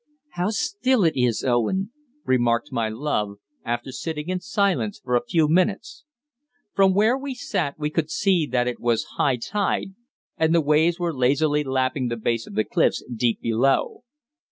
"How 0.31 0.49
still 0.49 1.03
it 1.03 1.13
is, 1.15 1.43
Owen," 1.43 1.91
remarked 2.25 2.71
my 2.71 2.89
love, 2.89 3.35
after 3.63 3.91
sitting 3.91 4.29
in 4.29 4.39
silence 4.39 4.99
for 4.99 5.15
a 5.15 5.23
few 5.23 5.47
minutes. 5.47 6.05
From 6.73 6.95
where 6.95 7.15
we 7.15 7.35
sat 7.35 7.77
we 7.77 7.91
could 7.91 8.09
see 8.09 8.47
that 8.47 8.67
it 8.67 8.79
was 8.79 9.05
high 9.19 9.37
tide, 9.37 9.93
and 10.37 10.55
the 10.55 10.59
waves 10.61 10.97
were 10.97 11.13
lazily 11.13 11.63
lapping 11.63 12.07
the 12.07 12.17
base 12.17 12.47
of 12.47 12.55
the 12.55 12.65
cliffs 12.65 13.03
deep 13.15 13.41
below. 13.41 14.01